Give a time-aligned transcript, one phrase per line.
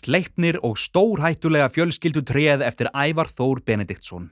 [0.00, 4.30] Sleipnir og stórhættulega fjölskyldu treð eftir Ævar Þór Benediktsson.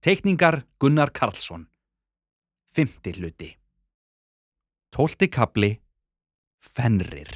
[0.00, 1.66] Teikningar Gunnar Karlsson.
[2.72, 3.50] Fymti hluti.
[4.94, 5.74] Tólti kapli.
[6.64, 7.28] Fenrir.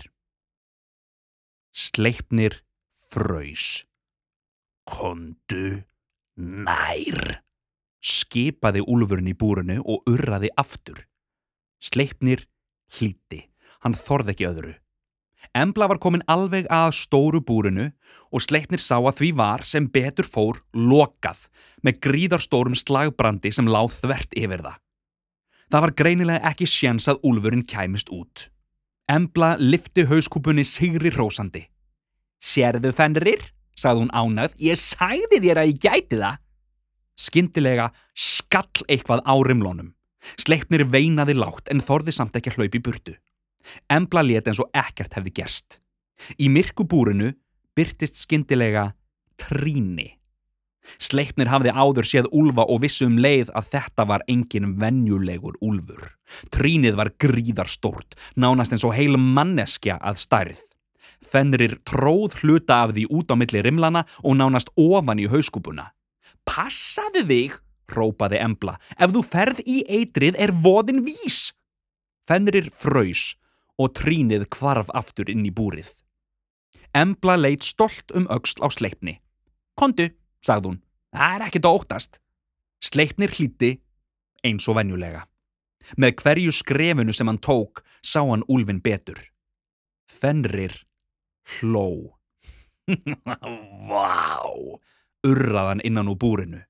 [1.76, 2.62] Sleipnir
[3.12, 3.84] fröys.
[4.88, 5.82] Kondu
[6.40, 7.42] nær.
[8.00, 11.04] Skipaði úlfurinn í búrunu og urraði aftur.
[11.84, 12.46] Sleipnir
[12.96, 13.44] hlíti.
[13.84, 14.72] Hann þorði ekki öðru.
[15.52, 17.90] Embla var komin alveg að stóru búrinu
[18.32, 21.48] og Sleipnir sá að því var sem betur fór lokað
[21.84, 24.78] með gríðarstórum slagbrandi sem láð þvert yfir það.
[25.72, 28.48] Það var greinilega ekki sjens að úlfurinn kæmist út.
[29.10, 31.66] Embla lifti hauskúpunni sigri rósandi.
[32.42, 33.42] Sérðu fenrir?
[33.76, 34.54] sagði hún ánægð.
[34.60, 36.38] Ég sæði þér að ég gæti það.
[37.18, 39.92] Skyndilega skall eitthvað á rimlónum.
[40.38, 43.14] Sleipnir veinaði lágt en þorði samt ekki að hlaupi burtu.
[43.90, 45.78] Embla let eins og ekkert hefði gerst.
[46.38, 47.32] Í myrku búrinu
[47.76, 48.92] byrtist skyndilega
[49.40, 50.22] tríni.
[50.98, 56.02] Sleipnir hafði áður séð úlfa og vissum leið að þetta var engin venjulegur úlfur.
[56.54, 60.62] Trínið var gríðarstórt, nánast eins og heil manneskja að stærð.
[61.22, 65.92] Fenrir tróð hluta af því út á milli rimlana og nánast ofan í hauskúpuna.
[66.42, 67.54] Passaðu þig,
[67.94, 71.52] rópaði Embla, ef þú ferð í eitrið er voðin vís.
[72.26, 73.36] Fenrir fröys
[73.80, 75.90] og trínið kvarf aftur inn í búrið.
[76.92, 79.16] Embla leitt stolt um auksl á sleipni.
[79.78, 80.10] Kondu,
[80.44, 80.80] sagði hún,
[81.14, 82.18] það er ekkert að óttast.
[82.82, 83.76] Sleipnir hlíti
[84.44, 85.24] eins og venjulega.
[85.96, 89.18] Með hverju skrefunu sem hann tók sá hann úlfin betur.
[90.06, 90.74] Fenrir
[91.58, 92.18] hló.
[93.88, 94.42] Vá,
[95.26, 96.62] urraðan innan úr búrinu.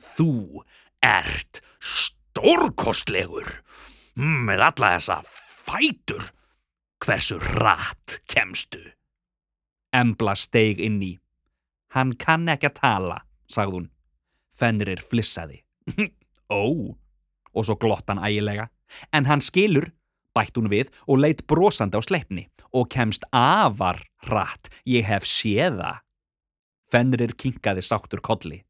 [0.00, 0.62] Þú
[1.04, 3.60] ert stórkostlegur
[4.16, 6.24] með alla þessa fætur.
[7.04, 8.80] Hversu rætt kemstu?
[9.92, 11.12] Embla steig inn í.
[11.92, 13.90] Hann kann ekki að tala, sagði hún.
[14.56, 15.62] Fenrir flissaði.
[16.52, 16.96] Ó,
[17.52, 18.68] og svo glott hann ægilega.
[19.12, 19.90] En hann skilur,
[20.36, 24.72] bætt hún við og leitt brosandi á sleipni og kemst afar rætt.
[24.88, 26.00] Ég hef séða.
[26.92, 28.62] Fenrir kinkaði sáttur kolli.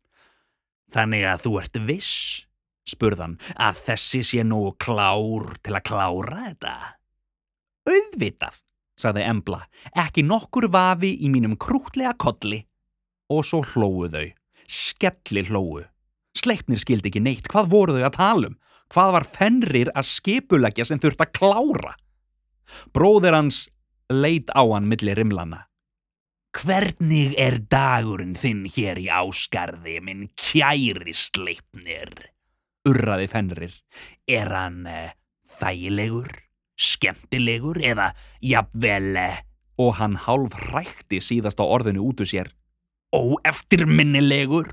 [0.95, 2.47] Þannig að þú ert viss,
[2.87, 6.77] spurðan, að þessi sé nú klár til að klára þetta.
[7.87, 8.63] Auðvitað,
[8.99, 9.61] sagði Embla,
[9.95, 12.65] ekki nokkur vafi í mínum krútlega kolli.
[13.33, 14.27] Og svo hlóðu þau,
[14.71, 15.87] skelli hlóðu.
[16.37, 18.59] Sleipnir skildi ekki neitt, hvað voru þau að tala um?
[18.93, 21.95] Hvað var fennrir að skipulegja sem þurft að klára?
[22.95, 23.65] Bróðir hans
[24.13, 25.65] leit á hann millir rimlana.
[26.57, 32.15] Hvernig er dagurinn þinn hér í áskarði, minn kæri sleipnir?
[32.89, 33.75] Urraði fennrir.
[34.25, 35.11] Er hann uh,
[35.59, 36.31] þægilegur,
[36.77, 38.13] skemmtilegur eða
[38.45, 39.13] jafnvel...
[39.17, 39.43] Uh,
[39.77, 42.49] og hann hálf hrækti síðast á orðinu út úr sér.
[43.13, 44.71] Óeftirminnilegur?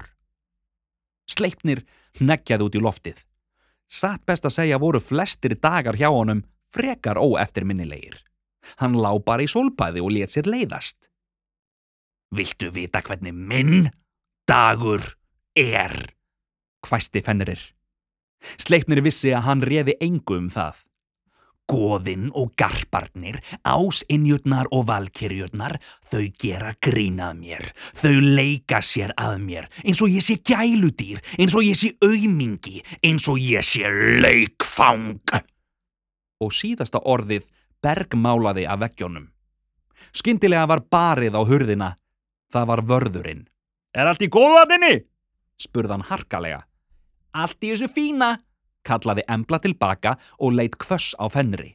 [1.28, 1.84] Sleipnir
[2.24, 3.20] neggjaði út í loftið.
[3.92, 6.44] Satt best að segja voru flestir dagar hjá honum
[6.74, 8.16] frekar óeftirminnilegir.
[8.80, 11.10] Hann lá bara í solbæði og let sér leiðast.
[12.34, 13.92] Viltu vita hvernig minn
[14.50, 15.04] dagur
[15.60, 15.94] er?
[16.84, 17.62] Hvæsti fennirir.
[18.60, 20.82] Sleipnir vissi að hann reði engu um það.
[21.70, 25.78] Góðinn og garparnir, ásinnjurnar og valkyrjurnar,
[26.10, 31.56] þau gera grínað mér, þau leika sér að mér, eins og ég sé gæludýr, eins
[31.56, 33.88] og ég sé auðmingi, eins og ég sé
[34.24, 35.22] leikfang.
[36.44, 37.48] Og síðasta orðið
[37.84, 39.30] bergmálaði af veggjónum.
[40.14, 41.90] Skyndilega var barið á hurðina,
[42.52, 43.48] það var vörðurinn.
[43.96, 44.96] Er allt í góðatinni?
[45.64, 46.64] spurðan harkalega.
[47.34, 48.36] Allt í þessu fína,
[48.88, 51.74] kallaði Embla tilbaka og leitt kvöss á fennri.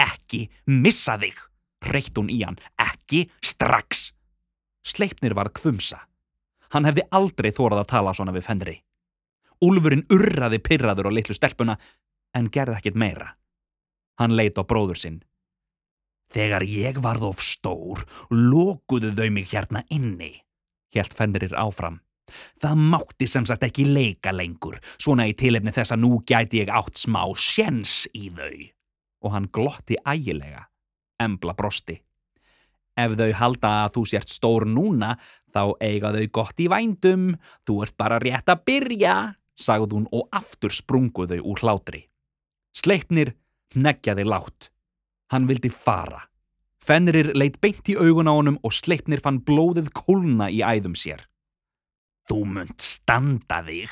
[0.00, 1.36] Ekki missa þig,
[1.92, 4.10] reitt hún í hann, ekki strax.
[4.86, 6.00] Sleipnir varð kvumsa.
[6.72, 8.76] Hann hefði aldrei þórað að tala svona við fennri.
[9.60, 11.76] Úlfurinn urraði pyrraður á litlu stelpuna
[12.36, 13.34] en gerði ekkit meira.
[14.20, 15.18] Hann leitt á bróður sinn.
[16.30, 20.30] Þegar ég varð of stór, lókuðu þau mig hérna inni,
[20.94, 21.98] helt fennrir áfram.
[22.60, 26.72] Það mátti sem sagt ekki leika lengur, svona í tilefni þess að nú gæti ég
[26.74, 28.68] átt smá sjens í þau.
[29.26, 30.66] Og hann glotti ægilega.
[31.20, 31.98] Embla brosti.
[33.00, 35.14] Ef þau halda að þú sért stór núna,
[35.52, 37.30] þá eiga þau gott í vændum.
[37.68, 39.14] Þú ert bara rétt að byrja,
[39.56, 42.06] sagði hún og aftur sprunguðu úr hlátri.
[42.76, 43.34] Sleipnir
[43.74, 44.70] neggjaði látt.
[45.30, 46.24] Hann vildi fara.
[46.80, 51.26] Fenrir leitt beint í augun á honum og Sleipnir fann blóðið kólna í æðum sér.
[52.30, 53.90] Þú munt standa þig,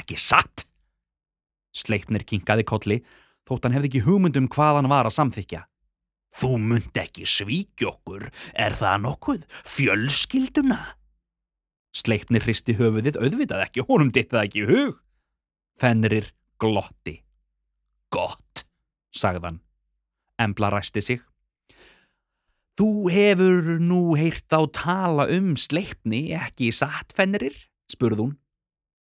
[0.00, 0.62] ekki satt?
[1.76, 2.96] Sleipnir kinkaði kolli
[3.44, 5.60] þótt hann hefði ekki hugmyndum hvað hann var að samþykja.
[6.40, 9.44] Þú mynd ekki svíkjokkur, er það nokkuð?
[9.74, 10.78] Fjölskylduna?
[11.92, 15.04] Sleipnir hristi höfuðið auðvitað ekki, honum ditt það ekki hug.
[15.76, 16.32] Fenrir
[16.62, 17.18] glotti.
[18.08, 18.64] Gott,
[19.12, 19.60] sagðan.
[20.40, 21.20] Embla ræsti sig.
[22.78, 27.56] Þú hefur nú heyrt á tala um sleipni ekki satt, Fenrir?
[27.90, 28.36] spurð hún.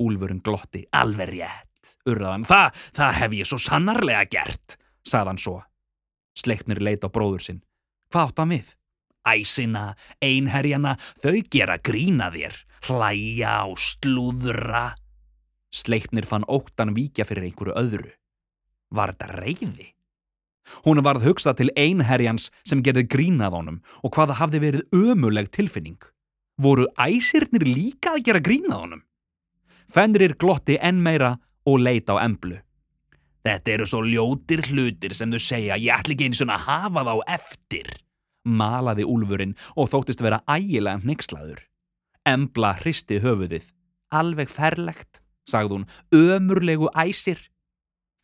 [0.03, 0.83] Úlfurinn glotti.
[0.91, 2.43] Alver rétt, urðaðan.
[2.49, 4.75] Það, það hef ég svo sannarlega gert,
[5.07, 5.61] sagðan svo.
[6.35, 7.61] Sleipnir leit á bróður sinn.
[8.11, 8.73] Hvað átt hann við?
[9.25, 9.85] Æsina,
[10.21, 10.93] einherjana,
[11.23, 12.59] þau gera grína þér,
[12.89, 14.91] hlæja og slúðra.
[15.73, 18.11] Sleipnir fann óttan víkja fyrir einhverju öðru.
[18.93, 19.94] Var þetta reyði?
[20.85, 25.99] Hún varð hugsað til einherjans sem gerði grínað honum og hvaða hafði verið ömuleg tilfinning.
[26.61, 29.03] Voru æsirnir líka að gera grínað honum?
[29.91, 31.35] Fenrir glotti enn meira
[31.67, 32.57] og leita á emblu.
[33.45, 37.03] Þetta eru svo ljótir hlutir sem þau segja, ég ætl ekki eins og að hafa
[37.05, 37.91] þá eftir,
[38.41, 41.61] malaði úlfurinn og þóttist vera ægilega nexlaður.
[42.25, 43.69] Embla hristi höfuðið.
[44.15, 45.85] Alveg ferlegt, sagði hún,
[46.15, 47.37] ömurlegu æsir.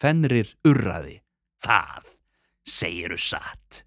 [0.02, 1.20] Fenrir urraði.
[1.62, 2.08] Það,
[2.68, 3.84] segiru satt.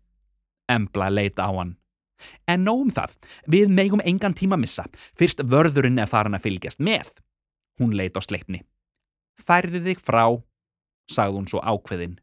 [0.69, 1.77] Embla leita á hann.
[2.49, 3.17] En nóum það,
[3.51, 4.87] við megum engan tíma missa,
[5.19, 7.11] fyrst vörðurinn er farin að fylgjast með.
[7.81, 8.63] Hún leita á sleipni.
[9.41, 10.25] Færðu þig frá,
[11.11, 12.21] sagði hún svo ákveðin.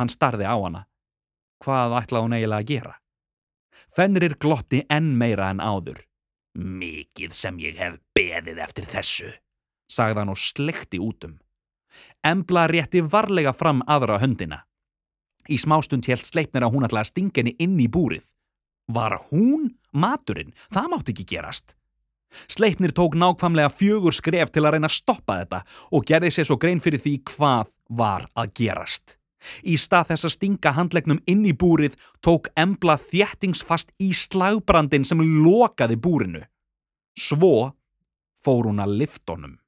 [0.00, 0.86] Hann starði á hana.
[1.60, 2.94] Hvað ætlaði hún eiginlega að gera?
[3.94, 6.00] Fenrir glotti enn meira en áður.
[6.56, 9.28] Mikið sem ég hef beðið eftir þessu,
[9.86, 11.36] sagði hann og slekti útum.
[12.26, 14.64] Embla rétti varlega fram aðra höndina.
[15.50, 18.30] Í smástund helt sleipnir að hún ætlaði að stinga henni inn í búrið.
[18.90, 20.54] Var hún maturinn?
[20.70, 21.76] Það mátti ekki gerast.
[22.46, 26.58] Sleipnir tók nákvæmlega fjögur skref til að reyna að stoppa þetta og gerði sér svo
[26.62, 29.16] grein fyrir því hvað var að gerast.
[29.64, 35.22] Í stað þess að stinga handlegnum inn í búrið tók Embla þjættingsfast í slagbrandin sem
[35.44, 36.44] lokaði búrinu.
[37.16, 37.72] Svo
[38.40, 39.59] fór hún að liftonum.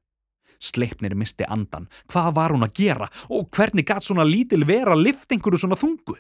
[0.63, 1.89] Sleipnir misti andan.
[2.11, 5.79] Hvað var hún að gera og hvernig gatt svona lítil vera að lifta einhverju svona
[5.81, 6.17] þungu?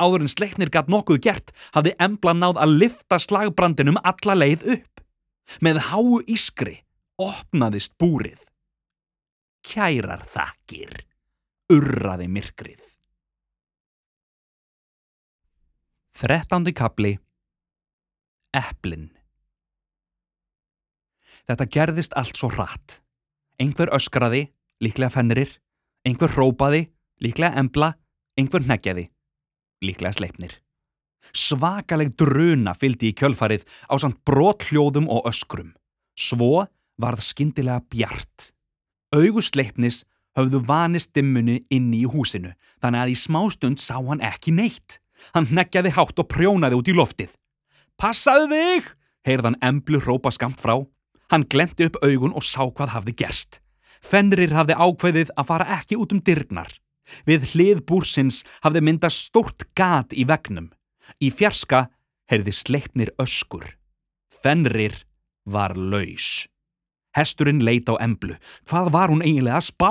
[0.00, 5.04] Áður en Sleipnir gatt nokkuð gert hafði Embla náð að lifta slagbrandinum alla leið upp.
[5.64, 6.80] Með háu ískri
[7.20, 8.40] opnaðist búrið.
[9.68, 10.92] Kærar þakkir,
[11.72, 12.82] urraði myrkrið.
[16.18, 17.12] Þrettándi kapli
[18.56, 19.10] Eplin
[21.48, 22.98] Þetta gerðist allt svo hratt.
[23.58, 24.48] Einhver öskraði,
[24.84, 25.50] líklega fennirir,
[26.06, 26.86] einhver hrópaði,
[27.22, 27.92] líklega embla,
[28.38, 29.08] einhver neggjaði,
[29.82, 30.54] líklega sleipnir.
[31.34, 35.74] Svakaleg druna fyldi í kjölfarið á samt brothljóðum og öskrum.
[36.18, 36.68] Svo
[36.98, 38.52] varð skindilega bjart.
[39.14, 40.04] Augusleipnis
[40.38, 42.52] höfðu vanist dimmunni inni í húsinu,
[42.82, 45.00] þannig að í smástund sá hann ekki neitt.
[45.34, 47.34] Hann neggjaði hátt og prjónaði út í loftið.
[47.98, 48.94] Passaðu þig!
[49.26, 50.78] heyrðan emblu hrópa skamt frá.
[51.28, 53.60] Hann glemti upp augun og sá hvað hafði gerst.
[54.00, 56.70] Fenrir hafði ákveðið að fara ekki út um dyrnar.
[57.28, 60.70] Við hlið búrsins hafði myndast stort gat í vegnum.
[61.20, 61.88] Í fjarska
[62.30, 63.64] heyrði sleipnir öskur.
[64.28, 64.94] Fenrir
[65.48, 66.46] var laus.
[67.16, 68.36] Hesturinn leit á emblu.
[68.68, 69.90] Hvað var hún eiginlega að spá?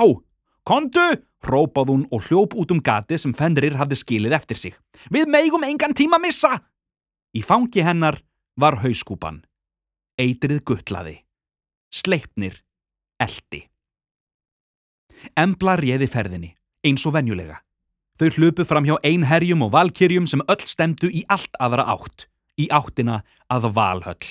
[0.64, 1.08] Kondu!
[1.38, 4.74] Rópað hún og hljóp út um gati sem Fenrir hafði skilið eftir sig.
[5.06, 6.56] Við meigum engan tíma missa!
[7.30, 8.18] Í fangi hennar
[8.58, 9.44] var hauskúpan.
[10.18, 11.27] Eitrið guttlaði.
[11.88, 12.58] Sleipnir
[13.16, 13.62] eldi.
[15.40, 16.50] Embla réði ferðinni,
[16.84, 17.62] eins og venjulega.
[18.20, 22.26] Þau hlupu fram hjá einherjum og valkyrjum sem öll stemdu í allt aðra átt,
[22.60, 24.28] í áttina að valhöll.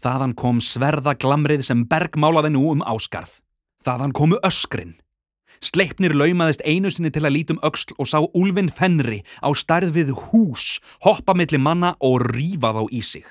[0.00, 3.40] Þaðan kom sverða glamrið sem bergmálaði nú um áskarð.
[3.84, 4.96] Þaðan komu öskrin.
[5.60, 10.16] Sleipnir laumaðist einu sinni til að lítum öksl og sá Úlfinn Fenri á starð við
[10.28, 13.26] hús, hoppa millir manna og rífa þá í sig.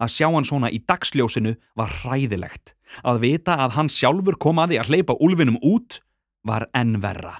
[0.00, 2.74] Að sjá hann svona í dagsljósinu var hræðilegt.
[3.04, 6.00] Að vita að hann sjálfur kom að því að hleypa Úlfinnum út
[6.46, 7.36] var ennverra.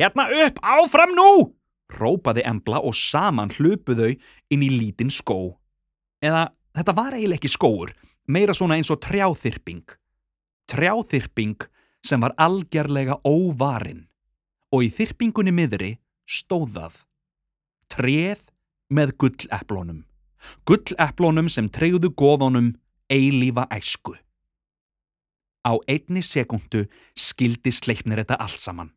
[0.00, 1.30] Hérna upp, áfram nú!
[1.90, 5.56] Rópaði Embla og saman hlupuðau inn í lítinn skó.
[6.22, 7.94] Eða þetta var eiginlega ekki skóur,
[8.30, 9.84] meira svona eins og trjáþyrping.
[10.70, 11.66] Trjáþyrping
[12.06, 14.06] sem var algjörlega óvarinn
[14.70, 15.90] og í þyrpingunni miðri
[16.30, 17.02] stóðað.
[17.90, 18.46] Treð
[18.90, 20.04] með gulleplónum.
[20.68, 22.74] Gulleplónum sem treyðu góðunum
[23.10, 24.14] eilífa æsku.
[25.66, 26.86] Á einni sekundu
[27.18, 28.94] skildi sleipnir þetta allt saman.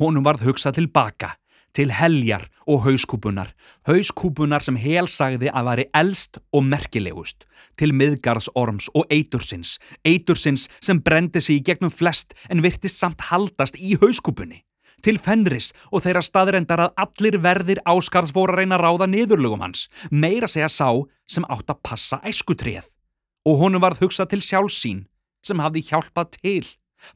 [0.00, 1.36] Honum varð hugsað tilbaka,
[1.72, 3.52] til heljar og hauskúpunar,
[3.86, 7.46] hauskúpunar sem helsagði að væri elst og merkilegust,
[7.78, 13.78] til miðgarðsorms og eitursins, eitursins sem brendi sig í gegnum flest en virtist samt haldast
[13.78, 14.64] í hauskúpunni,
[15.04, 19.64] til Fenris og þeirra staðrendar að allir verðir Áskarðs voru að reyna að ráða niðurlugum
[19.64, 20.90] hans, meira segja sá
[21.28, 22.86] sem átt að passa æskutrið.
[23.48, 25.06] Og honum varð hugsað til sjálfsín
[25.44, 26.66] sem hafði hjálpað til,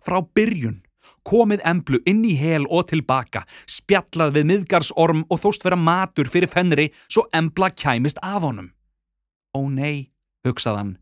[0.01, 0.81] frá byrjun,
[1.25, 6.51] komið emblu inn í hel og tilbaka, spjallað við miðgarsorm og þóst vera matur fyrir
[6.53, 8.73] Fenri svo embla kæmist af honum.
[9.55, 10.11] Ó nei,
[10.47, 10.93] hugsað hann.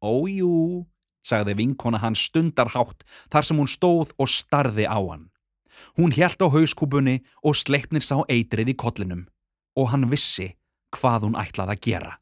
[0.00, 0.86] Ójú,
[1.24, 5.28] sagði vinkona hann stundarhátt þar sem hún stóð og starði á hann.
[5.98, 9.26] Hún hjælt á hauskúpunni og sleipnir sá eitrið í kollinum
[9.78, 10.54] og hann vissi
[10.96, 12.12] hvað hún ætlaði að gera.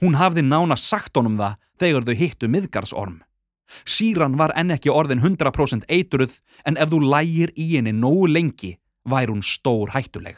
[0.00, 3.18] Hún hafði nána sagt honum það þegar þau hittu miðgarsorm.
[3.88, 8.74] Síran var enn ekki orðin 100% eitruð en ef þú lægir í henni nógu lengi
[9.08, 10.36] vær hún stór hættuleg.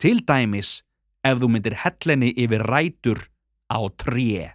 [0.00, 0.82] Til dæmis
[1.24, 3.22] ef þú myndir hellenni yfir rætur
[3.70, 4.52] á tré.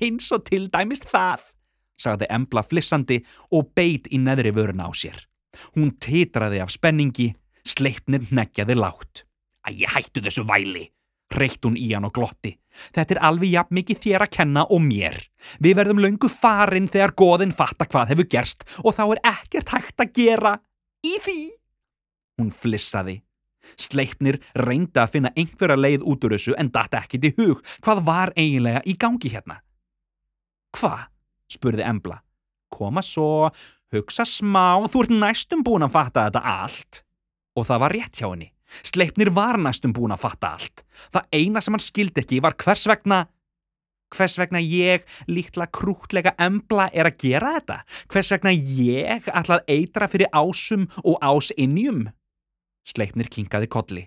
[0.00, 1.40] Eins og til dæmis það,
[2.00, 3.20] sagði Embla flissandi
[3.52, 5.18] og beit í neðri vöruna á sér.
[5.76, 7.32] Hún titraði af spenningi,
[7.66, 9.24] sleipnir neggjaði látt.
[9.68, 10.88] Æ, hættu þessu væli,
[11.34, 12.56] reykt hún í hann og glotti.
[12.94, 15.18] Þetta er alveg jafn mikið þér að kenna og mér.
[15.62, 20.04] Við verðum löngu farin þegar goðin fatta hvað hefur gerst og þá er ekkert hægt
[20.04, 20.54] að gera
[21.04, 21.38] í því.
[22.40, 23.20] Hún flissaði.
[23.78, 28.02] Sleipnir reyndi að finna einhverja leið út úr þessu en data ekkit í hug hvað
[28.08, 29.60] var eiginlega í gangi hérna.
[30.76, 30.96] Hva?
[31.52, 32.18] spurði Embla.
[32.72, 33.52] Koma svo,
[33.92, 37.02] hugsa smá, þú ert næstum búin að fatta þetta allt.
[37.58, 38.48] Og það var rétt hjá henni.
[38.80, 40.84] Sleipnir var næstum búin að fatta allt.
[41.12, 43.26] Það eina sem hann skildi ekki var hvers vegna...
[44.12, 47.78] Hvers vegna ég, lítla krútlega embla, er að gera þetta?
[48.12, 52.10] Hvers vegna ég ætlað eitra fyrir ásum og ásinnjum?
[52.84, 54.02] Sleipnir kinkaði kolli.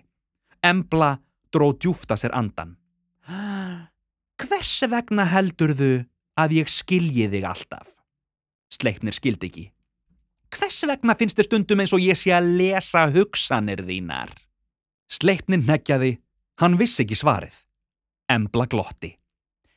[0.62, 1.16] Embla
[1.50, 2.76] dró djúft að sér andan.
[4.38, 6.04] Hvers vegna heldurðu
[6.38, 7.96] að ég skilji þig alltaf?
[8.70, 9.66] Sleipnir skildi ekki.
[10.54, 14.30] Hvers vegna finnst þér stundum eins og ég sé að lesa hugsanir þínar?
[15.10, 16.16] Sleipnir neggjaði,
[16.60, 17.62] hann vissi ekki svarið.
[18.30, 19.12] Embla glotti.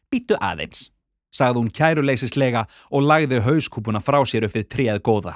[0.10, 0.90] Býtu aðeins,
[1.34, 5.36] sagði hún kæruleysislega og lagði hauskúpuna frá sér upp við tríað góða.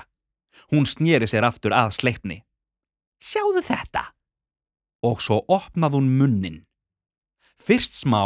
[0.73, 2.41] Hún snýri sér aftur að sleipni.
[3.21, 4.07] Sjáðu þetta!
[5.03, 6.61] Og svo opnað hún munnin.
[7.59, 8.23] Fyrst smá,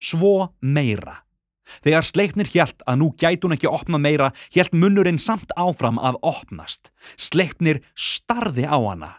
[0.00, 1.20] svo meira.
[1.84, 6.20] Þegar sleipnir hjælt að nú gæti hún ekki opna meira, hjælt munnurinn samt áfram að
[6.26, 6.92] opnast.
[7.16, 9.12] Sleipnir starði á hana.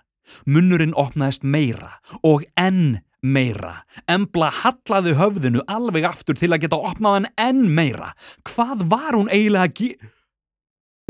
[0.48, 3.82] Munnurinn opnaðist meira og enn meira.
[4.10, 8.14] Embla hallaði höfðinu alveg aftur til að geta opnaðan enn meira.
[8.48, 10.12] Hvað var hún eiginlega að ge...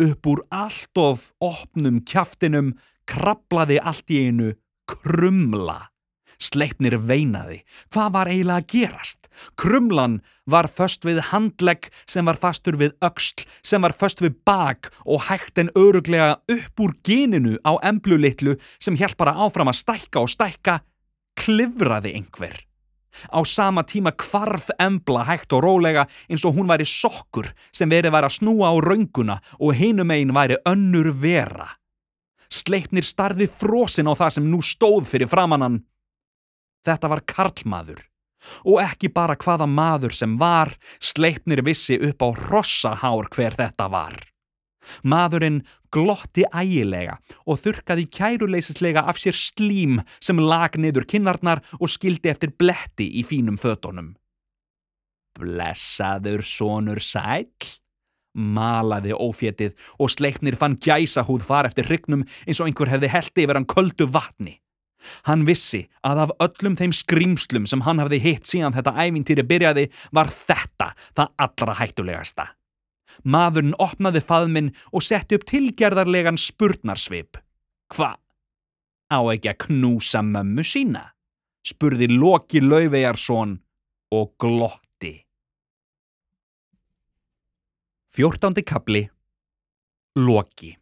[0.01, 2.71] Upp úr allt of opnum kjaftinum
[3.05, 4.53] krablaði allt í einu
[4.89, 5.91] krumla.
[6.41, 7.61] Sleipnir veinaði.
[7.93, 9.29] Hvað var eiginlega að gerast?
[9.61, 10.19] Krumlan
[10.49, 15.27] var först við handlegg sem var fastur við öxl, sem var först við bak og
[15.29, 20.33] hægt en öruglega upp úr geninu á emblulittlu sem hjálp bara áfram að stækka og
[20.33, 20.81] stækka,
[21.37, 22.57] klifraði einhver.
[23.27, 28.15] Á sama tíma kvarf embla hægt og rólega eins og hún væri sokkur sem verið
[28.15, 31.67] væri að snúa á raunguna og hinum einn væri önnur vera.
[32.51, 35.81] Sleipnir starði frosin á það sem nú stóð fyrir framannan
[36.85, 38.01] Þetta var karlmaður.
[38.65, 44.17] Og ekki bara hvaða maður sem var, sleipnir vissi upp á rossahár hver þetta var.
[45.05, 45.61] Maðurinn
[45.93, 52.55] glotti ægilega og þurkaði kæruleysislega af sér slím sem lag niður kinnarnar og skildi eftir
[52.57, 54.15] bletti í fínum fötunum.
[55.37, 57.45] Blessaður sonur sæl?
[58.31, 63.45] Malaði ófétið og sleipnir fann gæsa húð far eftir hrygnum eins og einhver hefði heldi
[63.45, 64.55] yfir hann köldu vatni.
[65.27, 69.85] Hann vissi að af öllum þeim skrýmslum sem hann hafði hitt síðan þetta ævintýri byrjaði
[70.15, 72.47] var þetta það allra hættulegasta.
[73.27, 77.39] Maðurinn opnaði faðminn og setti upp tilgerðarlegan spurnarsvip.
[77.91, 78.15] Hva?
[79.11, 81.09] Á ekki að knúsa mömmu sína?
[81.61, 83.59] spurði Loki Laufeyjarsson
[84.17, 85.11] og glotti.
[88.11, 89.05] Fjórtándi kapli
[90.17, 90.73] Loki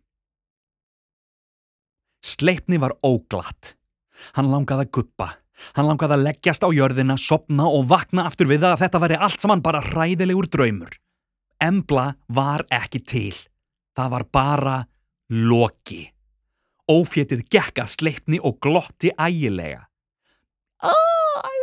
[2.26, 3.79] Sleipni var óglatt.
[4.38, 5.30] Hann langaði að guppa.
[5.76, 9.20] Hann langaði að leggjast á jörðina, sopna og vakna aftur við það að þetta væri
[9.28, 10.94] allt saman bara hræðilegur draumur.
[11.60, 13.36] Embla var ekki til.
[13.98, 14.78] Það var bara
[15.30, 16.06] loki.
[16.90, 19.84] Ófétið gekk að sleipni og glotti ægilega.
[20.80, 20.94] Æ,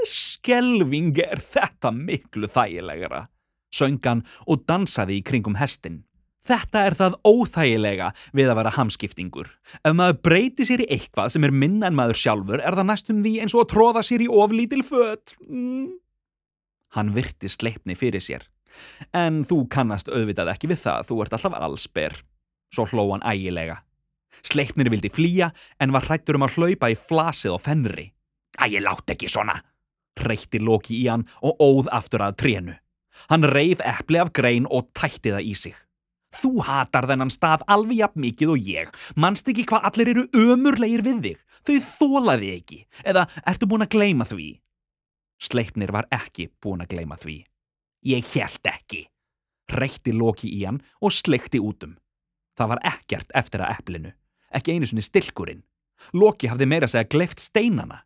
[0.06, 3.24] skelving er þetta miklu þægilegara,
[3.72, 6.04] söngan og dansaði í kringum hestin.
[6.46, 9.48] Þetta er það óþægilega við að vera hamskiptingur.
[9.82, 13.22] Ef maður breyti sér í eitthvað sem er minna en maður sjálfur er það næstum
[13.24, 15.34] því eins og að tróða sér í oflítil fött.
[15.48, 15.96] Mm.
[16.96, 18.46] Hann virti sleipni fyrir sér.
[19.16, 22.18] En þú kannast auðvitað ekki við það, þú ert alltaf allsber.
[22.74, 23.80] Svo hló hann ægilega.
[24.44, 25.50] Sleipnir vildi flýja
[25.80, 28.10] en var hrættur um að hlaupa í flasið og fennri.
[28.60, 29.58] Æ, ég látt ekki svona,
[30.20, 32.76] reytti Loki í hann og óð aftur að trénu.
[33.30, 35.76] Hann reif eppli af grein og tætti það í sig.
[36.36, 38.92] Þú hatar þennan stað alveg jafn mikið og ég.
[39.16, 41.42] Manst ekki hvað allir eru ömurlegir við þig.
[41.66, 42.80] Þau þólaði ekki.
[43.04, 44.48] Eða ertu búin að gleima því?
[45.42, 47.38] Sleipnir var ekki búin að gleima því.
[48.06, 49.06] Ég held ekki.
[49.76, 51.96] Reytti Loki í hann og sleikti útum.
[52.56, 54.12] Það var ekkert eftir að eplinu.
[54.54, 55.64] Ekki einu svoni stilkurinn.
[56.16, 58.02] Loki hafði meira segja gleift steinana.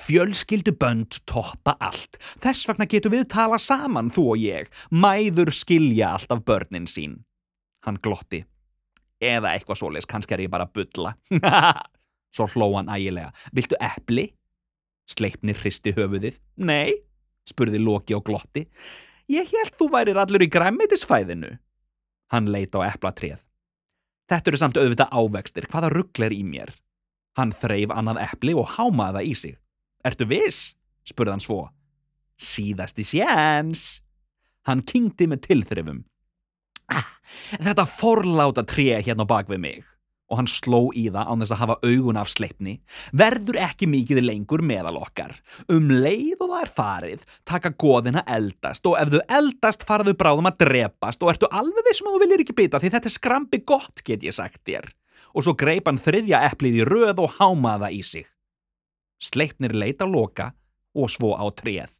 [0.00, 2.18] Fjölskyldu bönd toppa allt.
[2.42, 4.70] Þess vegna getur við tala saman, þú og ég.
[4.90, 7.22] Mæður skilja allt af börnin sín.
[7.84, 8.42] Hann glotti.
[9.24, 11.14] Eða eitthvað svoleiðs, kannski er ég bara að bylla.
[12.34, 13.30] Svo hló hann ægilega.
[13.54, 14.28] Viltu epli?
[15.10, 16.38] Sleipni hristi höfuðið.
[16.64, 16.96] Nei,
[17.48, 18.64] spurði Loki og glotti.
[19.30, 21.54] Ég held þú værir allur í græmitisfæðinu.
[22.32, 23.42] Hann leita á eplatrið.
[24.28, 26.72] Þetta eru samt auðvitað ávextir, hvaða ruggler í mér?
[27.36, 29.56] Hann þreif annað epli og hámaði það í sig.
[30.04, 30.74] Ertu viss?
[31.04, 31.60] spurði hann svo.
[32.40, 34.00] Síðasti sjens.
[34.64, 36.04] Hann kynkti með tilþrifum.
[36.92, 37.08] Ah,
[37.56, 39.84] þetta forláta tré hérna bak við mig
[40.30, 42.74] og hann sló í það án þess að hafa augun af sleipni,
[43.12, 45.34] verður ekki mikið lengur meðal okkar.
[45.70, 50.50] Um leið og það er farið, taka goðina eldast og ef þau eldast faraðu bráðum
[50.50, 53.18] að drepast og ertu alveg við sem um þú viljir ekki bytta því þetta er
[53.18, 54.88] skrambi gott, get ég sagt þér.
[55.34, 58.26] Og svo greip hann þriðja eplið í röð og hámaða í sig.
[59.22, 60.52] Sleipnir leita loka
[60.94, 61.92] og svo á treð.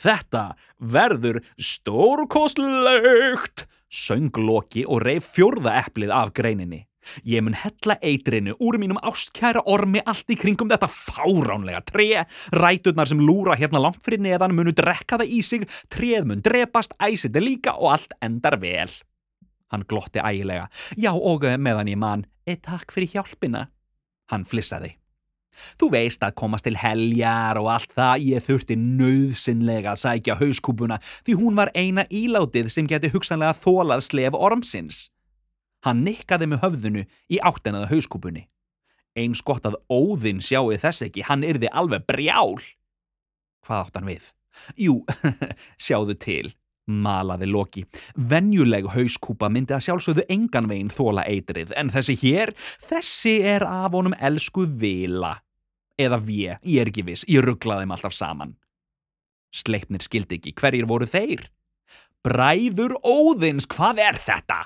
[0.00, 6.82] Þetta verður stórkostlögt, söng Loki og reif fjörða eplið af greininni.
[7.28, 12.24] Ég mun hella eitrinu úr mínum ástkæra ormi allt í kringum þetta fáránlega tre.
[12.56, 16.96] Ræturnar sem lúra hérna langt fyrir neðan munu drekka það í sig, treð mun drepast,
[16.96, 18.90] æsiti líka og allt endar vel.
[19.72, 20.68] Hann glotti ægilega.
[20.96, 23.66] Já og meðan ég man, e takk fyrir hjálpina.
[24.32, 24.94] Hann flissaði.
[25.80, 31.00] Þú veist að komast til heljar og allt það ég þurfti nöðsynlega að sækja hauskúpuna
[31.26, 35.08] því hún var eina ílátið sem geti hugsanlega þólað slef ormsins.
[35.84, 38.46] Hann nikkaði með höfðunu í áttenaða hauskúpunni.
[39.14, 42.56] Eins gott að óðinn sjáu þess ekki, hann yrði alveg brjál.
[43.64, 44.30] Hvað átt hann við?
[44.80, 44.96] Jú,
[45.84, 46.50] sjáðu til,
[46.90, 47.84] malaði Loki.
[48.16, 53.94] Venjuleg hauskúpa myndi að sjálfsögðu engan veginn þóla eitrið, en þessi hér, þessi er af
[53.94, 55.36] honum elsku vila.
[56.00, 58.56] Eða við, ég er ekki viss, ég rugglaði þeim alltaf saman.
[59.54, 61.46] Sleipnir skildi ekki, hverjir voru þeir?
[62.24, 64.64] Bræður óðins, hvað er þetta?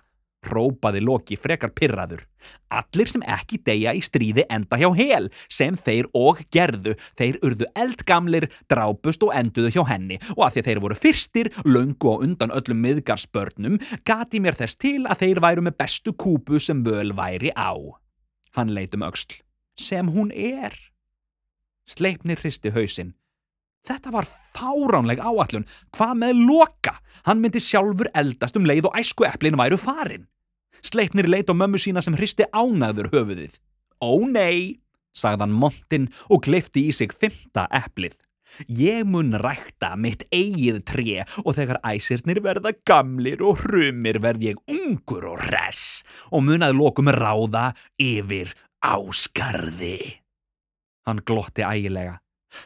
[0.48, 2.22] Rópaði Loki frekar pirraður.
[2.70, 6.94] Allir sem ekki deyja í stríði enda hjá hel, sem þeir og gerðu.
[7.18, 11.50] Þeir urðu eldgamlir, drápust og enduðu hjá henni og að því að þeir voru fyrstir,
[11.66, 16.62] löngu og undan öllum miðgarspörnum, gati mér þess til að þeir væru með bestu kúpu
[16.62, 17.74] sem völ væri á.
[18.56, 19.42] Hann leitum auksl.
[19.78, 20.78] Sem hún er.
[21.88, 23.14] Sleipnir hristi hausinn.
[23.88, 25.64] Þetta var fáránleg áallun.
[25.96, 26.98] Hvað með loka?
[27.24, 30.26] Hann myndi sjálfur eldast um leið og æsku eplin væru farin.
[30.84, 33.56] Sleipnir leit á mömmu sína sem hristi ánaður höfuðið.
[34.04, 34.78] Ó nei,
[35.16, 38.18] sagðan montinn og glifti í sig fymta eplið.
[38.68, 44.62] Ég mun rækta mitt eigið tre og þegar æsirnir verða gamlir og hrumir verð ég
[44.72, 47.70] ungur og res og munað lokum ráða
[48.00, 50.27] yfir áskarði.
[51.08, 52.18] Hann glotti ægilega.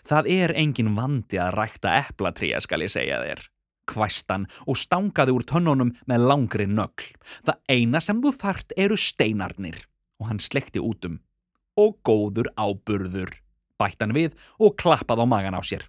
[0.03, 3.43] Það er engin vandi að rækta eplatrija skal ég segja þér.
[3.87, 7.07] Kvæstan og stangaði úr tönnunum með langri nögl.
[7.47, 9.79] Það eina sem þú þart eru steinarnir
[10.19, 11.21] og hann slekti útum.
[11.79, 13.31] Og góður áburður,
[13.79, 15.87] bætt hann við og klappaði á magan á sér.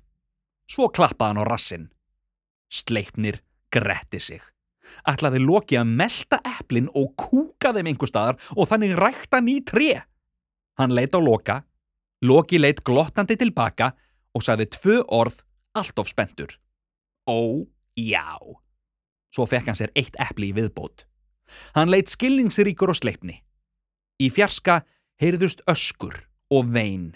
[0.69, 1.89] Svo klappaði hann á rassin.
[2.69, 3.41] Sleipnir
[3.73, 4.41] gretti sig.
[5.09, 10.03] Ætlaði Loki að melda eplin og kúka þeim einhver staðar og þannig rækta ný tre.
[10.77, 11.63] Hann leita á Loka
[12.23, 13.91] Loki leitt glottandi tilbaka
[14.33, 15.41] og sagði tvö orð
[15.75, 16.53] allt of spendur.
[17.27, 17.65] Ó,
[17.99, 18.39] já.
[19.33, 21.05] Svo fekk hann sér eitt eppli í viðbót.
[21.75, 23.41] Hann leitt skilningsríkur og sleipni.
[24.21, 24.83] Í fjarska
[25.21, 26.15] heyrðust öskur
[26.53, 27.11] og vein.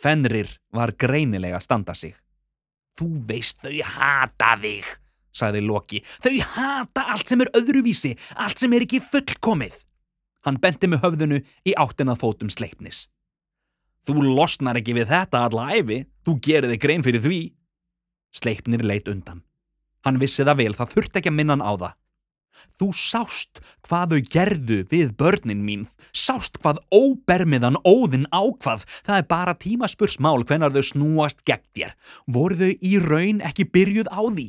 [0.00, 2.14] Fenrir var greinilega að standa sig.
[2.94, 4.86] Þú veist þau hata þig,
[5.34, 6.02] sagði Loki.
[6.22, 9.80] Þau hata allt sem er öðruvísi, allt sem er ekki fullkomið.
[10.46, 13.08] Hann benti með höfðunu í áttinað fótum sleipnis.
[14.04, 17.42] Þú losnar ekki við þetta alla æfi, þú gerir þig grein fyrir því.
[18.34, 19.44] Sleipnir leitt undan.
[20.04, 21.94] Hann vissi það vel, það þurft ekki að minna hann á það.
[22.78, 29.28] Þú sást hvað þau gerðu við börnin mín, sást hvað óbermiðan óðinn ákvað, það er
[29.30, 31.96] bara tímaspursmál hvenar þau snúast gegn þér.
[32.30, 34.48] Voru þau í raun ekki byrjuð á því?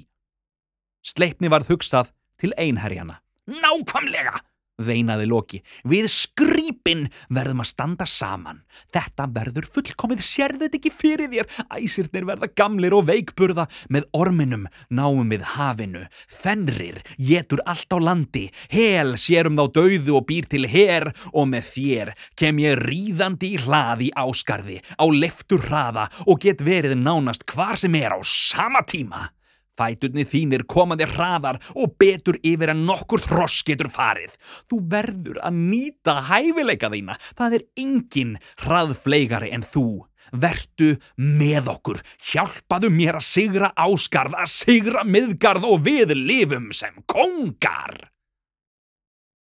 [1.05, 3.21] Sleipni varð hugsað til einherjana.
[3.45, 4.41] Nákvamlega,
[4.81, 5.61] veinaði Loki.
[5.87, 8.61] Við skrýpin verðum að standa saman.
[8.93, 11.49] Þetta verður fullkomið, sérðu þetta ekki fyrir þér.
[11.79, 13.67] Æsirnir verða gamlir og veikburða.
[13.93, 16.05] Með orminum náum við hafinu.
[16.27, 18.47] Fenrir getur allt á landi.
[18.73, 23.61] Hel sérum þá dauðu og býr til her og með þér kem ég ríðandi í
[23.63, 29.29] hlaði áskarði á leftur hraða og get verið nánast hvar sem er á sama tíma.
[29.75, 34.35] Fæturni þínir komaði hraðar og betur yfir en nokkur þross getur farið.
[34.71, 37.17] Þú verður að nýta hæfileika þína.
[37.35, 39.87] Það er engin hraðfleigari en þú.
[40.31, 42.01] Vertu með okkur.
[42.31, 47.99] Hjálpaðu mér að sigra áskarð, að sigra miðgarð og við lifum sem kongar.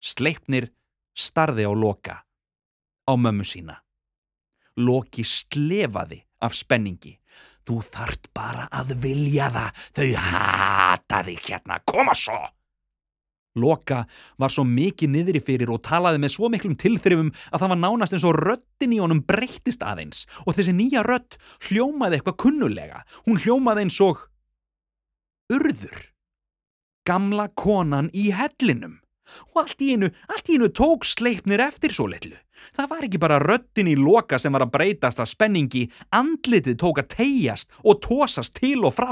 [0.04, 0.70] Sleipnir
[1.18, 2.22] starði á Loka,
[3.08, 3.80] á mömmu sína.
[4.78, 7.16] Loki slefaði af spenningi.
[7.68, 12.40] Þú þart bara að vilja það, þau hata þig hérna, koma svo!
[13.58, 14.04] Loka
[14.38, 18.16] var svo mikið niðri fyrir og talaði með svo miklum tilþrifum að það var nánast
[18.16, 23.02] eins og röttin í honum breyttist aðeins og þessi nýja rött hljómaði eitthvað kunnulega.
[23.26, 24.22] Hún hljómaði eins og
[25.54, 25.98] urður.
[27.08, 29.00] Gamla konan í hellinum.
[29.54, 32.36] Og allt í einu, allt í einu tók sleipnir eftir svo litlu.
[32.76, 37.02] Það var ekki bara röttin í loka sem var að breytast af spenningi, andlitið tók
[37.04, 39.12] að tegjast og tósast til og frá.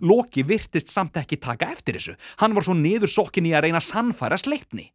[0.00, 3.82] Loki virtist samt ekki taka eftir þessu, hann var svo niður sokkin í að reyna
[3.82, 4.88] að sannfæra sleipni.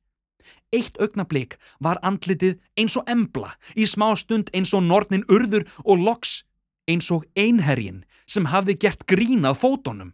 [0.74, 6.02] Eitt augnablík var andlitið eins og embla, í smá stund eins og nornin urður og
[6.02, 6.44] loks
[6.90, 10.14] eins og einherjin sem hafði gert grínað fótonum.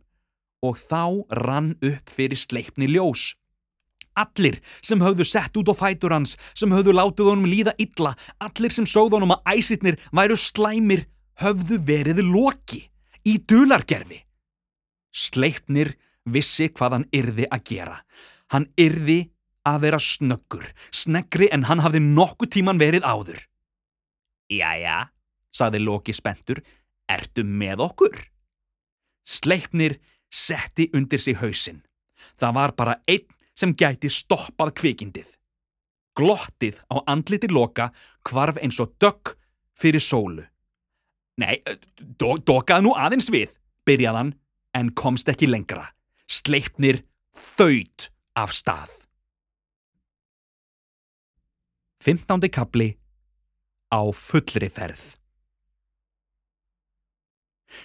[0.64, 3.36] Og þá rann upp fyrir sleipni ljós.
[4.16, 8.72] Allir sem höfðu sett út á fætur hans, sem höfðu látið honum líða illa, allir
[8.72, 11.06] sem sóð honum að æsitnir væru slæmir,
[11.42, 12.86] höfðu verið loki
[13.28, 14.22] í dulargerfi.
[15.16, 17.98] Sleipnir vissi hvað hann yrði að gera.
[18.54, 19.20] Hann yrði
[19.66, 23.40] að vera snöggur, sneggri en hann hafði nokkuð tíman verið áður.
[24.52, 25.08] Jæja,
[25.50, 26.62] saði Loki spentur,
[27.10, 28.20] ertu með okkur?
[29.26, 29.98] Sleipnir
[30.30, 31.82] setti undir sig hausinn.
[32.38, 35.36] Það var bara einn sem gæti stoppað kvikindið.
[36.16, 37.90] Glottið á andliti loka
[38.28, 39.36] kvarf eins og dögg
[39.76, 40.46] fyrir sólu.
[41.42, 41.60] Nei,
[42.00, 44.32] do dokaði nú aðeins við, byrjaðan,
[44.76, 45.90] en komst ekki lengra.
[46.32, 47.02] Sleipnir
[47.36, 48.94] þaut af stað.
[52.06, 52.48] 15.
[52.54, 52.94] kapli
[53.92, 55.16] á fullri ferð.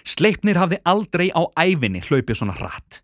[0.07, 3.01] Sleipnir hafði aldrei á æfinni hlaupið svona hratt.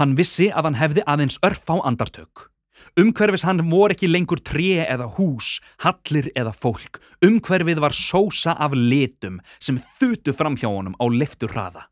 [0.00, 2.50] Hann vissi að hann hefði aðeins örf á andartök.
[2.96, 7.00] Umhverfis hann voru ekki lengur tré eða hús, hallir eða fólk.
[7.24, 11.88] Umhverfið var sósa af litum sem þutu fram hjá honum á liftur hraða.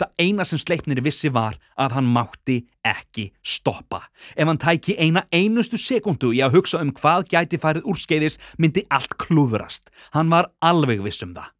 [0.00, 4.04] Það eina sem sleipnir vissi var að hann mátti ekki stoppa.
[4.32, 8.86] Ef hann tæki eina einustu sekundu í að hugsa um hvað gæti farið úrskeiðis myndi
[8.88, 9.92] allt klúðurast.
[10.16, 11.50] Hann var alveg viss um það.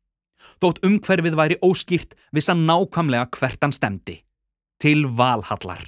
[0.62, 4.23] Þótt umhverfið væri óskýrt viss hann nákvæmlega hvert hann stemdi
[4.82, 5.82] til Valhallar.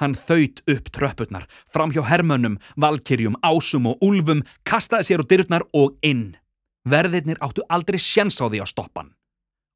[0.00, 5.66] Hann þaut upp tröppurnar, fram hjá hermönnum, valkyrjum, ásum og úlfum, kastaði sér á dyrurnar
[5.76, 6.36] og inn.
[6.88, 9.10] Verðirnir áttu aldrei sjens á því að stoppan.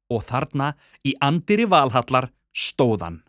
[0.09, 0.73] Og þarna,
[1.05, 3.21] í andiri Valhallar, stóðan.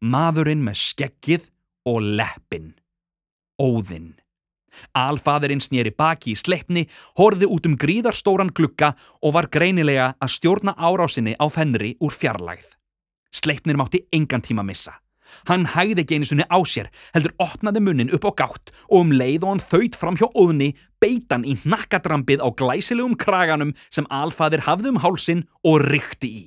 [0.00, 1.50] Maðurinn með skeggið
[1.88, 2.72] og leppin.
[3.60, 4.14] Óðinn.
[4.96, 6.86] Alfaðurinn snýri baki í sleipni,
[7.18, 12.77] horði út um gríðarstóran glukka og var greinilega að stjórna árásinni á fennri úr fjarlægð.
[13.34, 14.98] Sleipnir mátti engan tíma missa.
[15.48, 19.12] Hann hægði ekki einu sunni á sér, heldur opnaði munnin upp á gátt og um
[19.12, 20.70] leið og hann þaut fram hjá óðni
[21.02, 26.44] beitan í nakkadrampið á glæsilegum kraganum sem alfaðir hafði um hálsin og rykti í.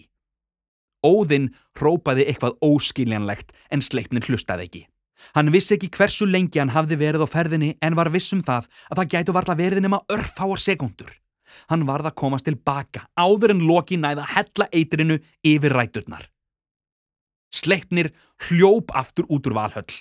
[1.05, 4.83] Óðinn hrópaði eitthvað óskiljanlegt en sleipnir hlustaði ekki.
[5.37, 9.01] Hann vissi ekki hversu lengi hann hafði verið á ferðinni en var vissum það að
[9.01, 11.11] það gætu varla verið nema örfáar sekundur.
[11.69, 16.30] Hann varð að komast tilbaka áður en Loki næða hella eitrinu yfir ræturnar.
[17.51, 18.11] Sleipnir
[18.47, 19.93] hljóp aftur út úr valhöll.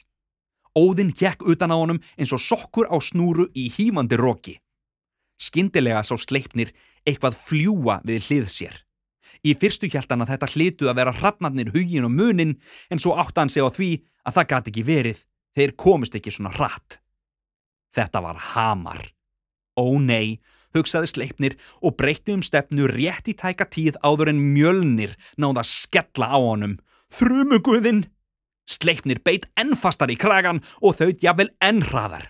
[0.78, 4.60] Óðinn hjekk utan á honum eins og sokkur á snúru í hýmandi roki.
[5.40, 6.70] Skindilega sá sleipnir
[7.02, 8.76] eitthvað fljúa við hlið sér.
[9.42, 12.56] Í fyrstu hjæltan að þetta hlitu að vera hrafnarnir hugin og munin
[12.90, 13.90] en svo átti hann sig á því
[14.26, 15.22] að það gati ekki verið
[15.56, 17.00] þeir komist ekki svona hratt.
[17.94, 19.00] Þetta var hamar.
[19.80, 20.38] Ó nei,
[20.76, 26.30] hugsaði sleipnir og breytti um stefnu rétt í tæka tíð áður en mjölnir náða skella
[26.30, 26.76] á honum
[27.14, 28.04] Þrumuguðinn!
[28.70, 32.28] Sleipnir beit ennfastar í kragan og þaut jafnvel ennhraðar.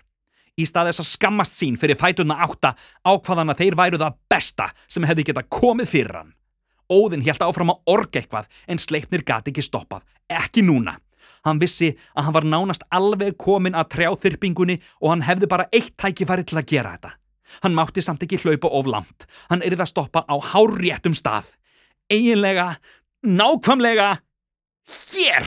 [0.57, 2.73] Í stað þess að skammast sín fyrir fætuna átta
[3.07, 6.33] ákvaðan að þeir væru það besta sem hefði geta komið fyrir hann.
[6.91, 10.03] Óðinn held áfram að orga eitthvað en Sleipnir gati ekki stoppað.
[10.27, 10.97] Ekki núna.
[11.45, 15.95] Hann vissi að hann var nánast alveg komin að trjáþyrpingunni og hann hefði bara eitt
[16.01, 17.13] tækifæri til að gera þetta.
[17.63, 19.25] Hann mátti samt ekki hlaupa of langt.
[19.49, 21.55] Hann yrði að stoppa á hárréttum stað.
[22.11, 22.75] Eginlega,
[23.23, 24.17] nákvamlega,
[24.87, 25.45] hér!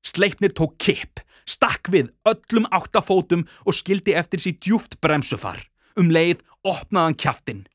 [0.00, 5.60] Sleipnir tók kipp, stakk við öllum áttafótum og skildi eftir sér djúft bremsufar.
[5.98, 7.66] Um leið opnaðan kjaftin.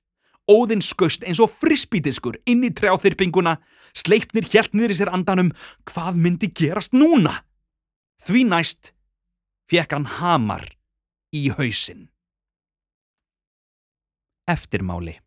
[0.50, 3.58] Óðinn skaust eins og frisbítiskur inn í trjáþyrpinguna,
[3.98, 5.52] sleipnir hjælt niður í sér andanum,
[5.90, 7.34] hvað myndi gerast núna?
[8.22, 8.94] Því næst
[9.70, 10.68] fekk hann hamar
[11.34, 12.10] í hausin.
[14.46, 15.18] Eftirmáli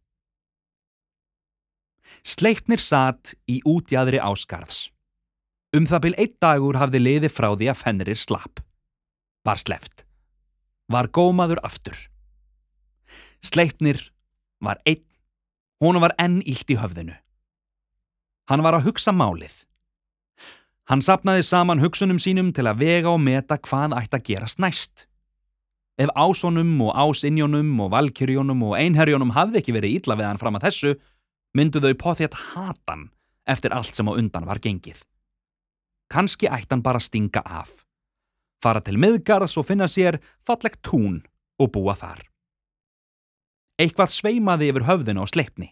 [2.22, 4.88] Sleipnir satt í útjæðri áskarðs.
[5.78, 8.62] Um það byl einn dagur hafði liði frá því að Fenrir slapp.
[9.46, 10.02] Var sleft.
[10.90, 11.94] Var gómaður aftur.
[13.44, 14.00] Sleipnir
[14.64, 15.04] var einn
[15.78, 17.14] Hún var enn ílt í höfðinu.
[18.50, 19.60] Hann var að hugsa málið.
[20.90, 25.04] Hann sapnaði saman hugsunum sínum til að vega og meta hvað ætti að gerast næst.
[26.02, 30.58] Ef ásónum og ásinjónum og valkyrjónum og einherjónum hafði ekki verið ítla við hann fram
[30.58, 30.92] að þessu,
[31.54, 33.06] myndu þau potið hatan
[33.46, 35.04] eftir allt sem á undan var gengið.
[36.08, 37.84] Kanski ætti hann bara stinga af.
[38.62, 41.20] Fara til miðgarðs og finna sér fallegt tún
[41.60, 42.24] og búa þar.
[43.78, 45.68] Eitthvað sveimaði yfir höfðinu og sleipni.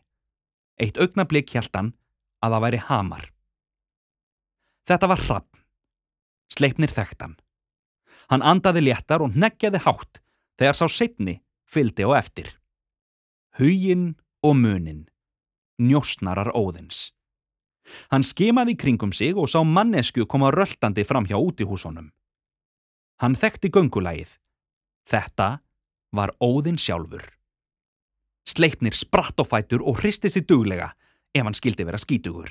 [0.79, 1.94] Eitt augnablík hjælt hann
[2.44, 3.33] að það væri hamar.
[4.87, 5.51] Þetta var hrapp.
[6.53, 7.35] Sleipnir þekkt hann.
[8.31, 10.20] Andaði léttar og neggjaði hátt
[10.59, 12.53] þegar sá setni fyldi á eftir.
[13.59, 14.14] Huginn
[14.46, 15.07] og munin.
[15.83, 17.15] Njósnarar óðins.
[18.11, 22.11] Hann skimaði kringum sig og sá mannesku koma röltandi fram hjá útihúsunum.
[23.22, 24.37] Hann þekkti göngulægið.
[25.07, 25.49] Þetta
[26.12, 27.25] var óðin sjálfur.
[28.46, 30.92] Sleipnir spratt á fætur og hristi sér duglega
[31.35, 32.51] ef hann skildi vera skítugur.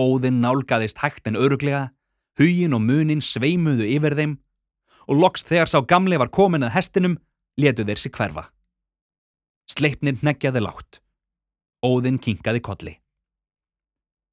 [0.00, 1.90] Óðinn nálgaðist hægt en öruglega,
[2.38, 4.38] hugin og munin sveimuðu yfir þeim
[5.08, 7.18] og loks þegar sá gamli var komin að hestinum
[7.60, 8.48] letu þeir sig hverfa.
[9.70, 11.00] Sleipnir neggjaði látt.
[11.84, 12.99] Óðinn kinkaði kolli.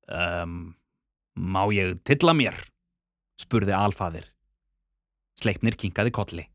[0.07, 0.75] Um,
[1.35, 2.55] má ég tilla mér?
[3.37, 4.25] spurði alfaðir.
[5.37, 6.45] Sleipnir kinkaði kolli.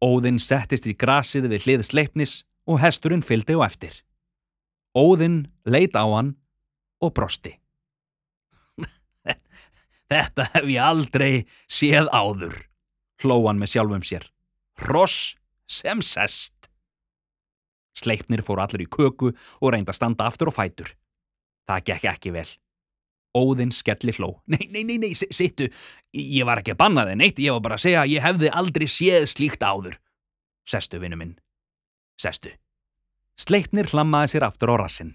[0.00, 2.34] Óðinn settist í grasið við hlið sleipnis
[2.68, 3.92] og hesturinn fylgdi á eftir.
[4.96, 6.36] Óðinn leit á hann
[7.04, 7.52] og brosti.
[10.10, 11.32] Þetta hef ég aldrei
[11.68, 12.56] séð áður,
[13.22, 14.24] hlóan með sjálfum sér.
[14.88, 15.34] Ross
[15.68, 16.70] sem sest.
[17.98, 20.94] Sleipnir fór allir í köku og reynda að standa aftur og fætur.
[21.68, 22.48] Það gekk ekki vel.
[23.36, 24.30] Óðinn skelli hló.
[24.52, 25.68] Nei, nei, nei, nei, sittu.
[26.16, 28.52] Ég var ekki að banna þið neitt, ég var bara að segja að ég hefði
[28.60, 29.98] aldrei séð slíkt áður.
[30.68, 31.36] Sestu, vinnu minn.
[32.18, 32.54] Sestu.
[33.38, 35.12] Sleipnir hlammaði sér aftur á rassin.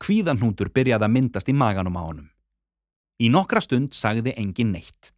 [0.00, 2.30] Kvíðanhútur byrjaði að myndast í maganum á honum.
[3.20, 5.10] Í nokkra stund sagði engin neitt.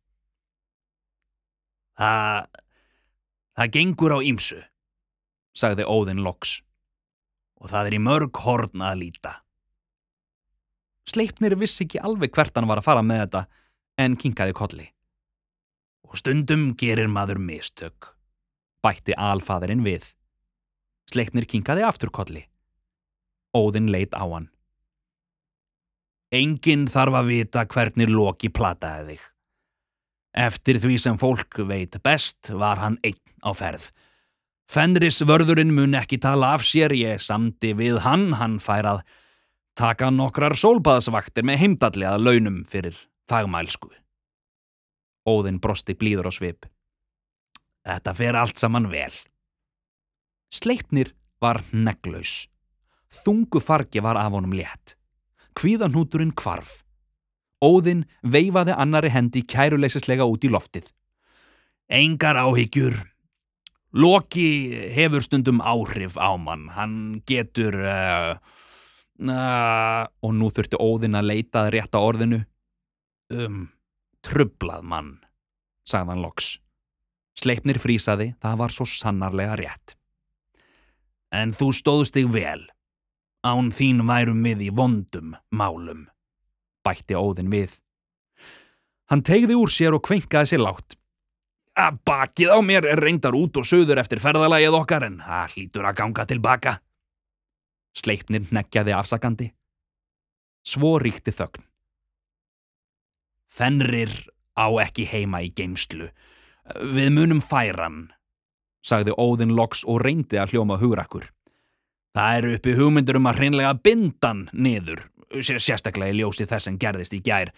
[1.99, 2.47] Það...
[3.59, 4.59] það gengur á ímsu,
[5.55, 6.61] sagði Óðinn loks.
[7.59, 9.35] Og það er í mörg horn að líta.
[11.09, 13.43] Sleipnir vissi ekki alveg hvert hann var að fara með þetta,
[13.99, 14.87] en kinkaði kolli.
[16.09, 18.13] Og stundum gerir maður mistök,
[18.85, 20.11] bætti alfaðurinn við.
[21.09, 22.45] Sleipnir kinkaði afturkolli.
[23.57, 24.51] Óðinn leit á hann.
[26.29, 29.23] Engin þarf að vita hvernig Loki plataði þig.
[30.39, 33.89] Eftir því sem fólk veit best var hann einn á ferð.
[34.69, 39.01] Fenris vörðurinn mun ekki tala af sér, ég samti við hann, hann fær að
[39.79, 42.97] taka nokkrar sólbaðsvaktir með heimdalli að launum fyrir
[43.31, 43.93] þagmælsku.
[45.29, 46.67] Óðinn brosti blíður á svip.
[47.87, 49.13] Þetta fer allt saman vel.
[50.51, 52.49] Sleipnir var neglaus.
[53.23, 54.97] Þungu fargi var af honum létt.
[55.55, 56.83] Kvíðanhúturinn kvarf.
[57.63, 60.91] Óðinn veifaði annari hendi kæruleysislega út í loftið.
[61.89, 62.99] Engar áhyggjur.
[63.95, 64.49] Loki
[64.95, 66.67] hefur stundum áhrif á mann.
[66.75, 66.97] Hann
[67.31, 67.79] getur...
[67.79, 68.67] Uh,
[69.19, 72.45] og nú þurfti Óðinn að leitað rétta orðinu.
[73.35, 73.69] Um,
[74.25, 75.15] trublað mann,
[75.89, 76.57] sagðan loks.
[77.39, 79.99] Sleipnir frísaði, það var svo sannarlega rétt
[81.35, 82.63] en þú stóðst þig vel.
[83.47, 86.09] Án þín værum við í vondum málum,
[86.85, 87.77] bætti óðin við.
[89.09, 90.97] Hann tegði úr sér og kvenkaði sér látt.
[91.79, 95.87] Að bakið á mér er reyndar út og söður eftir ferðalagið okkar en það hlýtur
[95.87, 96.73] að ganga tilbaka.
[97.97, 99.53] Sleipnir neggjaði afsakandi.
[100.67, 101.65] Svo ríkti þögn.
[103.49, 104.13] Fenrir
[104.59, 106.11] á ekki heima í geimslu.
[106.95, 108.11] Við munum færan,
[108.85, 111.31] sagði Óðinn loks og reyndi að hljóma hugrakkur.
[112.17, 115.05] Það eru uppi hugmyndur um að hreinlega bindan niður,
[115.41, 117.53] sérstaklega í ljósi þess sem gerðist í gær.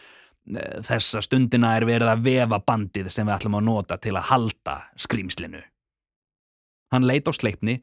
[0.86, 4.76] Þessa stundina er verið að vefa bandið sem við ætlum að nota til að halda
[4.98, 5.60] skrýmslinu.
[6.90, 7.80] Hann leit á sleipni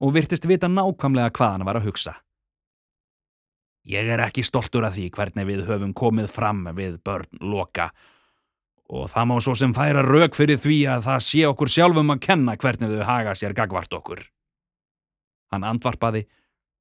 [0.00, 2.14] og virtist vita nákvæmlega hvað hann var að hugsa.
[3.88, 7.90] Ég er ekki stoltur af því hvernig við höfum komið fram við börn loka
[8.90, 12.22] og það má svo sem færa rauk fyrir því að það sé okkur sjálfum að
[12.26, 14.24] kenna hvernig þau haga sér gagvart okkur.
[15.54, 16.24] Hann andvarpaði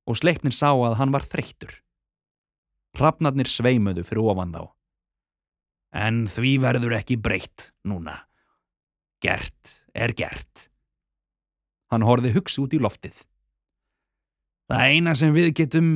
[0.09, 1.71] og sleipnin sá að hann var þreyttur.
[2.97, 4.63] Hrafnarnir sveimuðu fyrir ofan þá.
[5.93, 8.17] En því verður ekki breytt núna.
[9.21, 10.69] Gert er gert.
[11.89, 13.23] Hann horfi hugsi út í loftið.
[14.69, 15.87] Það eina sem við getum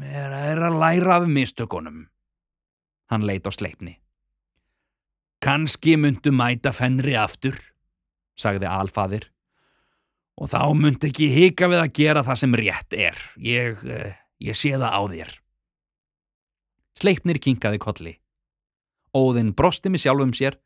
[0.00, 2.06] er, er að læra af mistökunum.
[3.12, 3.98] Hann leit á sleipni.
[5.44, 7.56] Kanski myndu mæta fennri aftur,
[8.40, 9.28] sagði alfaðir.
[10.40, 13.20] Og þá mynd ekki hika við að gera það sem rétt er.
[13.36, 15.36] Ég, eh, ég sé það á þér.
[16.96, 18.14] Sleipnir kinkaði kolli.
[19.16, 20.56] Óðinn brosti með sjálfum sér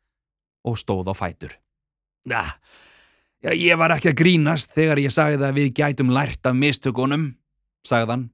[0.63, 1.55] og stóð á fætur.
[2.25, 2.43] Ja,
[3.43, 7.33] já, ég var ekki að grínast þegar ég sagði að við gætum lært af mistökunum,
[7.85, 8.29] sagðan.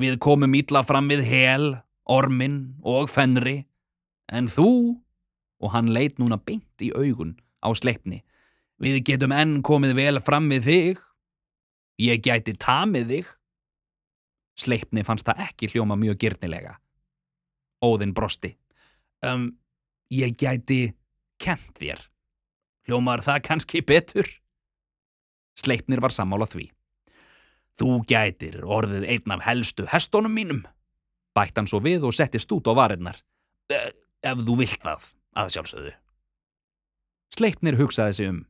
[0.00, 1.66] Við komum ítla fram við hel,
[2.08, 3.62] ormin og fennri,
[4.32, 4.98] en þú,
[5.62, 8.22] og hann leit núna beint í augun á sleipni,
[8.82, 11.02] við getum enn komið vel fram við þig.
[12.02, 13.28] Ég gæti tamið þig.
[14.58, 16.74] Sleipni fannst það ekki hljóma mjög gyrnilega.
[17.84, 18.56] Óðinn brosti.
[19.22, 19.52] Um,
[20.10, 20.96] ég gæti
[21.38, 22.00] kent þér.
[22.88, 24.28] Hljómar það kannski betur?
[25.58, 26.68] Sleipnir var sammála því.
[27.78, 30.62] Þú gætir orðið einn af helstu hestónum mínum.
[31.32, 33.16] Bætt hann svo við og setti stút á varinnar.
[33.72, 35.06] Ef þú vilt það,
[35.38, 35.92] að sjálfsögðu.
[37.32, 38.42] Sleipnir hugsaði sig um.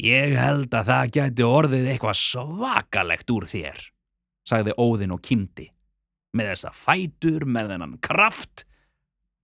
[0.00, 3.82] Ég held að það gæti orðið eitthvað svakalegt úr þér,
[4.48, 5.68] sagði Óðinn og kýmdi.
[6.32, 8.64] Með þessa fætur, með þennan kraft.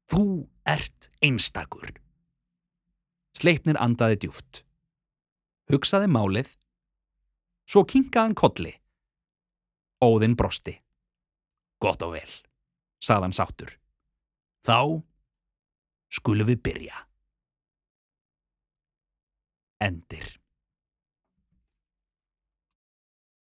[0.08, 1.90] Þú ert einstakur.
[3.38, 4.64] Sleipnir andaði djúft.
[5.70, 6.48] Hugsaði málið.
[7.68, 8.72] Svo kinkaðan kolli.
[10.02, 10.74] Óðinn brosti.
[11.78, 12.32] Gott og vel,
[13.04, 13.70] sagðan sáttur.
[14.66, 15.04] Þá
[16.10, 17.04] skulum við byrja.
[19.86, 20.26] Endir.